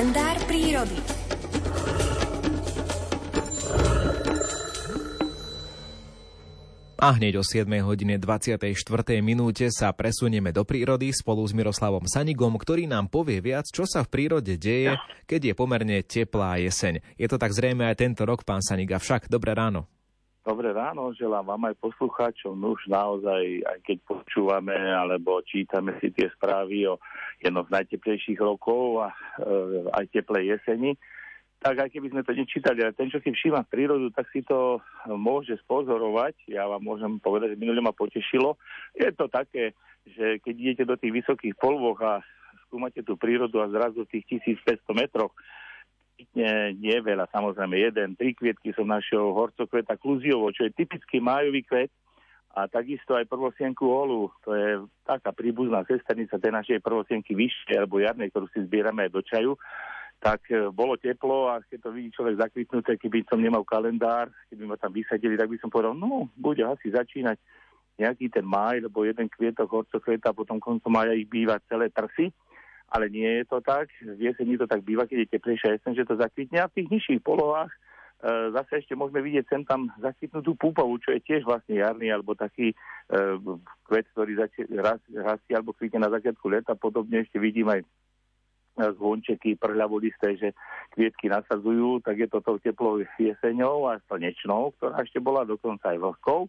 [0.00, 0.96] Kalendár prírody.
[6.96, 8.72] A hneď o 7 hodine 24.
[9.20, 14.00] minúte sa presunieme do prírody spolu s Miroslavom Sanigom, ktorý nám povie viac, čo sa
[14.00, 14.96] v prírode deje,
[15.28, 17.04] keď je pomerne teplá jeseň.
[17.20, 19.84] Je to tak zrejme aj tento rok, pán Saniga, však dobré ráno.
[20.40, 22.56] Dobré ráno, želám vám aj poslucháčom.
[22.56, 26.96] No už naozaj, aj keď počúvame alebo čítame si tie správy o
[27.44, 29.16] jednom z najteplejších rokov a e,
[29.92, 30.96] aj teplej jeseni,
[31.60, 34.80] tak aj keby sme to nečítali, ale ten, čo si všíma prírodu, tak si to
[35.12, 36.48] môže spozorovať.
[36.48, 38.56] Ja vám môžem povedať, že minulé ma potešilo.
[38.96, 39.76] Je to také,
[40.08, 42.24] že keď idete do tých vysokých polvoch a
[42.64, 45.36] skúmate tú prírodu a zrazu v tých 1500 metroch
[46.34, 51.62] nie, nie veľa, samozrejme jeden, tri kvietky som našiel horcokveta kluziovo, čo je typický májový
[51.64, 51.92] kvet.
[52.50, 58.02] A takisto aj prvosienku holu, to je taká príbuzná sesternica tej našej prvosienky vyššie alebo
[58.02, 59.52] jarnej, ktorú si zbierame aj do čaju.
[60.18, 64.66] Tak e, bolo teplo a keď to vidí človek zakvitnuté, keby som nemal kalendár, keby
[64.66, 67.38] ma tam vysadili, tak by som povedal, no, bude asi začínať
[68.02, 72.34] nejaký ten máj, lebo jeden kvietok, horcokveta, potom koncom mája ich býva celé trsy,
[72.90, 73.86] ale nie je to tak.
[74.02, 76.90] V jeseni to tak býva, keď je teplejšia jesen, že to zakvitne a v tých
[76.90, 77.78] nižších polohách e,
[78.50, 82.74] zase ešte môžeme vidieť sem tam zakvitnutú púpovu, čo je tiež vlastne jarný alebo taký
[82.74, 82.76] e,
[83.86, 84.68] kvet, ktorý zači-
[85.22, 86.74] rastie alebo kvitne na začiatku leta.
[86.74, 87.86] Podobne ešte vidím aj
[88.78, 90.48] zvončeky prhľavolisté, že
[90.94, 95.98] kvietky nasadzujú, tak je to tou teplou jeseňou a slnečnou, ktorá ešte bola dokonca aj
[96.00, 96.48] vlhkou.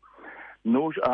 [0.65, 1.13] Nuž a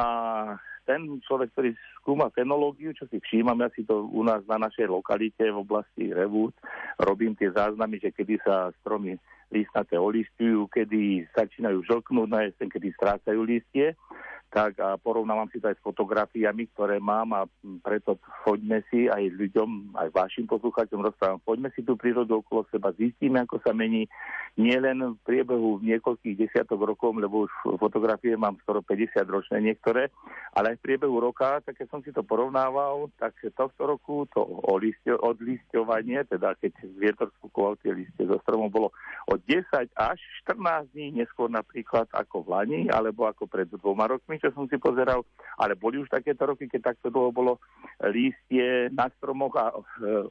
[0.87, 4.87] ten človek, ktorý skúma fenológiu, čo si všímam, ja si to u nás na našej
[4.87, 6.55] lokalite v oblasti Revút
[6.95, 9.19] robím tie záznamy, že kedy sa stromy
[9.51, 13.95] listnaté olistujú, kedy začínajú žlknúť na jeseň, kedy strácajú listie
[14.47, 17.43] tak a porovnávam si to aj s fotografiami, ktoré mám a
[17.83, 18.15] preto
[18.47, 23.43] choďme si aj ľuďom, aj vašim poslucháčom rozprávam, poďme si tú prírodu okolo seba, zistíme,
[23.43, 24.07] ako sa mení.
[24.57, 30.09] Nielen v priebehu niekoľkých desiatok rokov, lebo už fotografie mám skoro 50 ročné niektoré,
[30.55, 34.41] ale aj v priebehu roka, tak keď som si to porovnával, tak tohto roku to
[35.21, 38.89] odlisťovanie, teda keď vietor skúkoval tie listie zo stromov, bolo
[39.27, 44.39] od 10 až 14 dní neskôr napríklad ako v Lani, alebo ako pred dvoma rokmi,
[44.47, 45.27] čo som si pozeral,
[45.59, 47.59] ale boli už takéto roky, keď takto dlho bolo
[48.07, 49.75] lístie na stromoch a e,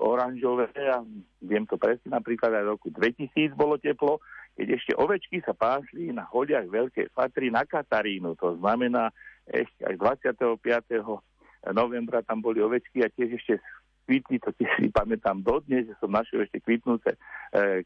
[0.01, 1.05] oranžové a
[1.45, 4.25] viem to presne, napríklad aj v roku 2000 bolo teplo,
[4.57, 9.13] keď ešte ovečky sa pásli na hodiach Veľkej Fatry na Katarínu, to znamená
[9.45, 9.95] ešte aj
[10.25, 10.57] 25.
[11.77, 13.61] novembra tam boli ovečky a tiež ešte
[14.07, 17.19] kvitli, to tiež si pamätám dodnes, že som našiel ešte kvitnúce e,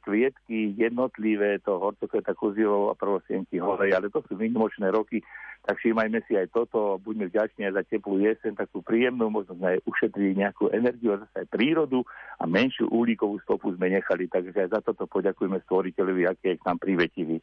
[0.05, 5.25] kvietky jednotlivé, to horcokveta kuzivo a prvosienky holej, ale to sú výnimočné roky,
[5.65, 9.77] tak všímajme si aj toto, buďme vďační aj za teplú jeseň, takú príjemnú, možno sme
[9.77, 12.05] aj ušetrili nejakú energiu, zase aj prírodu
[12.37, 16.67] a menšiu uhlíkovú stopu sme nechali, takže aj za toto poďakujeme stvoriteľovi, aký je k
[16.69, 17.41] nám privetivý.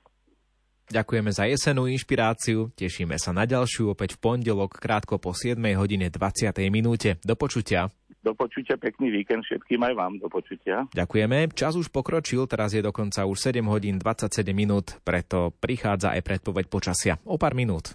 [0.87, 6.07] Ďakujeme za jesenú inšpiráciu, tešíme sa na ďalšiu opäť v pondelok krátko po 7 hodine
[6.07, 6.55] 20.
[6.71, 7.19] minúte.
[7.27, 7.91] Do počutia.
[8.25, 10.89] Do počutia, pekný víkend všetkým aj vám, do počutia.
[10.91, 11.53] Ďakujeme.
[11.53, 16.65] Čas už pokročil, teraz je dokonca už 7 hodín 27 minút, preto prichádza aj predpoveď
[16.67, 17.13] počasia.
[17.29, 17.93] O pár minút.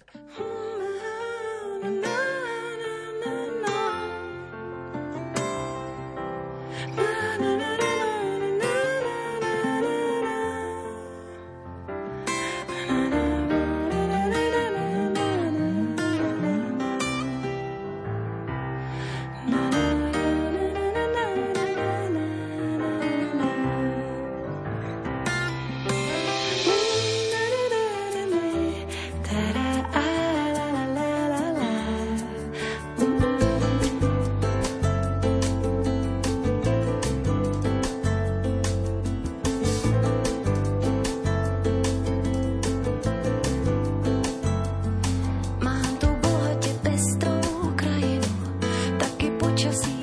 [49.64, 50.01] muchos